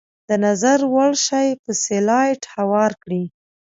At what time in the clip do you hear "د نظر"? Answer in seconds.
0.29-0.79